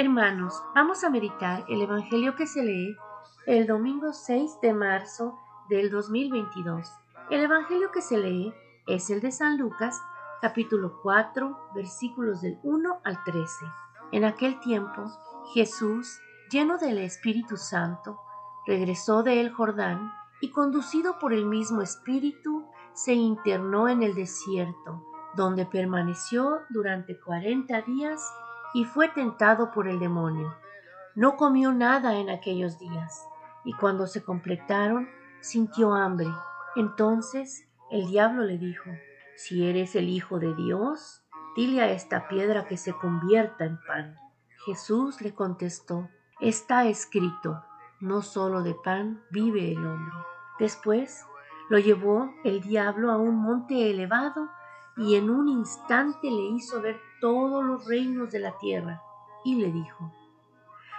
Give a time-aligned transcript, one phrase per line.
[0.00, 2.96] Hermanos, vamos a meditar el Evangelio que se lee
[3.46, 5.36] el domingo 6 de marzo
[5.68, 6.88] del 2022.
[7.30, 8.54] El Evangelio que se lee
[8.86, 10.00] es el de San Lucas,
[10.40, 13.66] capítulo 4, versículos del 1 al 13.
[14.12, 15.02] En aquel tiempo,
[15.52, 18.20] Jesús, lleno del Espíritu Santo,
[18.68, 25.04] regresó de el Jordán y conducido por el mismo Espíritu, se internó en el desierto,
[25.34, 28.22] donde permaneció durante cuarenta días
[28.74, 30.54] y fue tentado por el demonio.
[31.14, 33.26] No comió nada en aquellos días,
[33.64, 35.08] y cuando se completaron,
[35.40, 36.28] sintió hambre.
[36.76, 38.90] Entonces el diablo le dijo,
[39.36, 41.22] Si eres el Hijo de Dios,
[41.56, 44.16] dile a esta piedra que se convierta en pan.
[44.64, 46.08] Jesús le contestó,
[46.40, 47.64] Está escrito,
[48.00, 50.14] no solo de pan vive el hombre.
[50.58, 51.24] Después
[51.68, 54.48] lo llevó el diablo a un monte elevado
[54.98, 59.00] y en un instante le hizo ver todos los reinos de la tierra
[59.44, 60.12] y le dijo,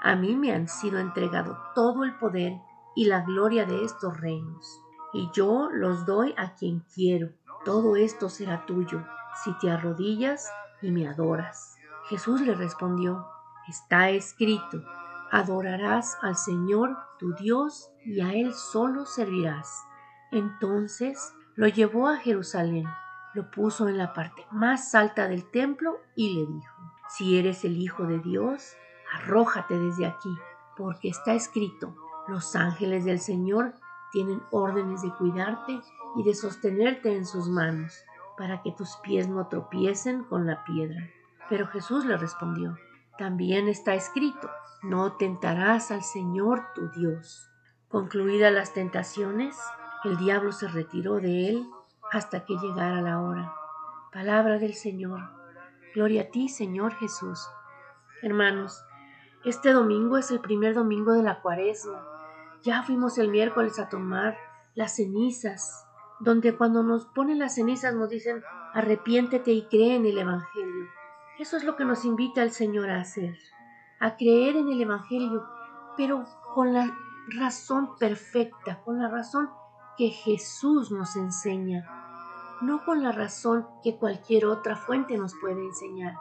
[0.00, 2.60] A mí me han sido entregado todo el poder
[2.94, 4.80] y la gloria de estos reinos,
[5.12, 7.30] y yo los doy a quien quiero.
[7.64, 9.04] Todo esto será tuyo
[9.42, 10.48] si te arrodillas
[10.82, 11.76] y me adoras.
[12.08, 13.26] Jesús le respondió,
[13.68, 14.82] Está escrito,
[15.30, 19.84] adorarás al Señor tu Dios y a Él solo servirás.
[20.30, 22.86] Entonces lo llevó a Jerusalén
[23.34, 26.74] lo puso en la parte más alta del templo y le dijo,
[27.08, 28.74] si eres el Hijo de Dios,
[29.12, 30.34] arrójate desde aquí,
[30.76, 31.94] porque está escrito,
[32.28, 33.74] los ángeles del Señor
[34.12, 35.80] tienen órdenes de cuidarte
[36.16, 38.04] y de sostenerte en sus manos,
[38.36, 41.08] para que tus pies no tropiecen con la piedra.
[41.48, 42.76] Pero Jesús le respondió,
[43.18, 44.50] también está escrito,
[44.82, 47.50] no tentarás al Señor tu Dios.
[47.88, 49.56] Concluidas las tentaciones,
[50.04, 51.68] el diablo se retiró de él
[52.12, 53.54] hasta que llegara la hora.
[54.12, 55.20] Palabra del Señor.
[55.94, 57.48] Gloria a ti, Señor Jesús.
[58.22, 58.84] Hermanos,
[59.44, 62.04] este domingo es el primer domingo de la cuaresma.
[62.62, 64.36] Ya fuimos el miércoles a tomar
[64.74, 65.86] las cenizas,
[66.18, 68.42] donde cuando nos ponen las cenizas nos dicen,
[68.74, 70.86] arrepiéntete y cree en el Evangelio.
[71.38, 73.38] Eso es lo que nos invita el Señor a hacer,
[74.00, 75.46] a creer en el Evangelio,
[75.96, 76.92] pero con la
[77.28, 79.48] razón perfecta, con la razón
[79.96, 81.99] que Jesús nos enseña
[82.60, 86.14] no con la razón que cualquier otra fuente nos puede enseñar.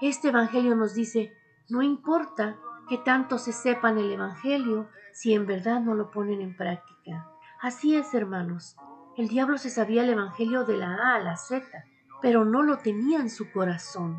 [0.00, 1.32] Este Evangelio nos dice,
[1.68, 2.56] no importa
[2.88, 7.30] que tanto se sepan el Evangelio si en verdad no lo ponen en práctica.
[7.60, 8.76] Así es, hermanos.
[9.16, 11.64] El diablo se sabía el Evangelio de la A a la Z,
[12.20, 14.18] pero no lo tenía en su corazón.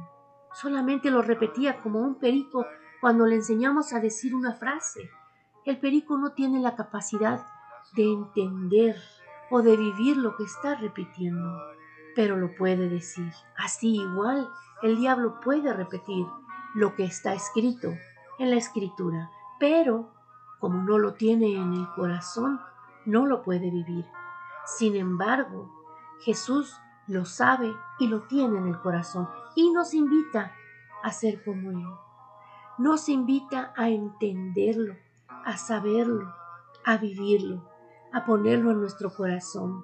[0.53, 2.65] Solamente lo repetía como un perico
[3.01, 5.09] cuando le enseñamos a decir una frase.
[5.65, 7.45] El perico no tiene la capacidad
[7.95, 8.95] de entender
[9.55, 11.61] o de vivir lo que está repitiendo,
[12.13, 13.31] pero lo puede decir.
[13.55, 14.49] Así igual,
[14.81, 16.25] el diablo puede repetir
[16.73, 17.93] lo que está escrito
[18.37, 20.09] en la escritura, pero
[20.59, 22.59] como no lo tiene en el corazón,
[23.05, 24.05] no lo puede vivir.
[24.65, 25.71] Sin embargo,
[26.19, 26.75] Jesús
[27.07, 30.51] lo sabe y lo tiene en el corazón y nos invita
[31.01, 31.87] a ser como Él.
[32.77, 34.97] Nos invita a entenderlo,
[35.29, 36.35] a saberlo,
[36.83, 37.74] a vivirlo
[38.15, 39.83] a ponerlo en nuestro corazón.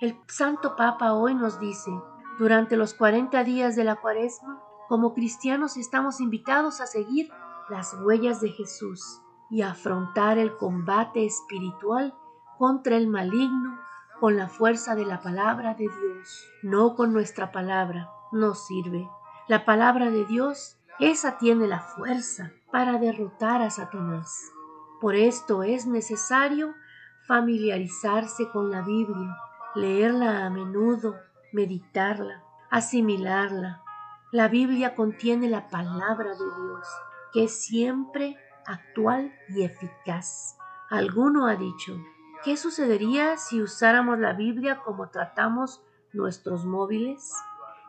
[0.00, 1.92] El Santo Papa hoy nos dice,
[2.36, 7.30] durante los 40 días de la cuaresma, como cristianos estamos invitados a seguir
[7.68, 12.12] las huellas de Jesús y a afrontar el combate espiritual
[12.58, 13.78] contra el maligno
[14.18, 19.08] con la fuerza de la palabra de Dios, no con nuestra palabra, no sirve.
[19.46, 24.50] La palabra de Dios, esa tiene la fuerza para derrotar a Satanás.
[25.00, 26.74] Por esto es necesario
[27.30, 29.36] familiarizarse con la Biblia,
[29.76, 31.14] leerla a menudo,
[31.52, 33.84] meditarla, asimilarla.
[34.32, 36.88] La Biblia contiene la palabra de Dios,
[37.32, 38.36] que es siempre
[38.66, 40.56] actual y eficaz.
[40.90, 41.96] Alguno ha dicho,
[42.42, 45.80] ¿qué sucedería si usáramos la Biblia como tratamos
[46.12, 47.32] nuestros móviles?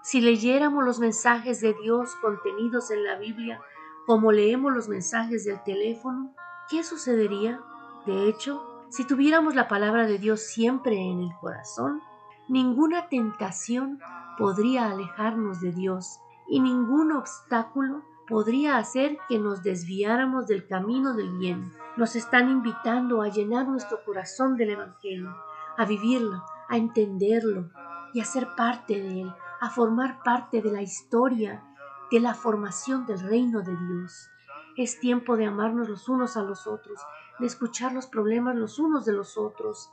[0.03, 3.59] Si leyéramos los mensajes de Dios contenidos en la Biblia
[4.06, 6.36] como leemos los mensajes del teléfono,
[6.69, 7.60] ¿qué sucedería?
[8.06, 12.01] De hecho, si tuviéramos la palabra de Dios siempre en el corazón,
[12.49, 14.01] ninguna tentación
[14.38, 21.38] podría alejarnos de Dios y ningún obstáculo podría hacer que nos desviáramos del camino del
[21.38, 21.71] bien.
[21.95, 25.38] Nos están invitando a llenar nuestro corazón del Evangelio,
[25.77, 27.69] a vivirlo, a entenderlo
[28.13, 31.63] y a ser parte de él, a formar parte de la historia
[32.11, 34.29] de la formación del reino de Dios.
[34.77, 37.00] Es tiempo de amarnos los unos a los otros
[37.41, 39.91] de escuchar los problemas los unos de los otros,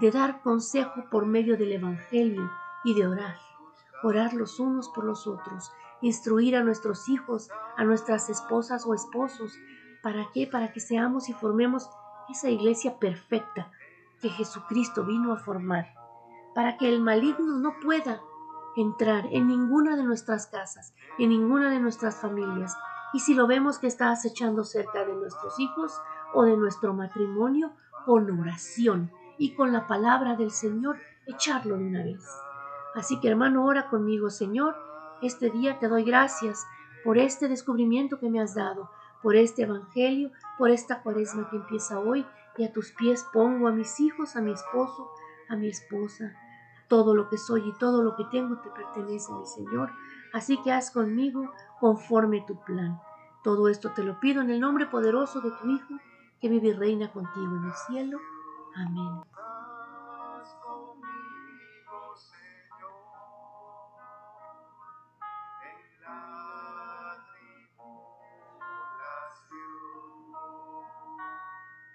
[0.00, 2.50] de dar consejo por medio del Evangelio
[2.84, 3.38] y de orar,
[4.02, 5.70] orar los unos por los otros,
[6.00, 9.52] instruir a nuestros hijos, a nuestras esposas o esposos.
[10.02, 10.48] ¿Para qué?
[10.48, 11.88] Para que seamos y formemos
[12.28, 13.70] esa iglesia perfecta
[14.20, 15.94] que Jesucristo vino a formar.
[16.56, 18.20] Para que el maligno no pueda
[18.76, 22.76] entrar en ninguna de nuestras casas, en ninguna de nuestras familias.
[23.12, 26.00] Y si lo vemos que está acechando cerca de nuestros hijos
[26.34, 27.72] o de nuestro matrimonio,
[28.04, 32.24] con oración y con la palabra del Señor, echarlo de una vez.
[32.94, 34.76] Así que hermano, ora conmigo, Señor,
[35.22, 36.66] este día te doy gracias
[37.04, 38.90] por este descubrimiento que me has dado,
[39.22, 42.26] por este Evangelio, por esta cuaresma que empieza hoy,
[42.56, 45.10] y a tus pies pongo a mis hijos, a mi esposo,
[45.48, 46.34] a mi esposa.
[46.90, 49.90] Todo lo que soy y todo lo que tengo te pertenece, mi Señor.
[50.34, 51.50] Así que haz conmigo
[51.80, 53.00] conforme tu plan.
[53.42, 55.94] Todo esto te lo pido en el nombre poderoso de tu Hijo,
[56.40, 58.18] que vive y reina contigo en el cielo.
[58.74, 59.22] Amén.